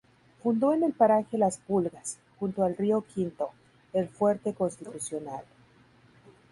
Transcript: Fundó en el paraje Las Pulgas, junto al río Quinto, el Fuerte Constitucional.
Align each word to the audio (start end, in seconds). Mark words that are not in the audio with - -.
Fundó 0.41 0.73
en 0.73 0.81
el 0.81 0.93
paraje 0.93 1.37
Las 1.37 1.59
Pulgas, 1.59 2.17
junto 2.39 2.63
al 2.63 2.75
río 2.75 3.01
Quinto, 3.13 3.49
el 3.93 4.09
Fuerte 4.09 4.55
Constitucional. 4.55 5.45